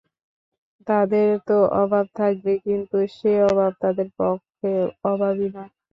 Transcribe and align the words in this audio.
তাদের 0.87 1.29
তো 1.47 1.53
অভাব 1.81 2.05
থাকবেই, 2.15 2.59
কিন্তু 2.67 2.97
সে 3.15 3.31
অভাব 3.49 3.71
তাদের 3.83 4.07
পক্ষে 4.19 4.71
অভাবই 5.05 5.47
নয়। 5.55 5.71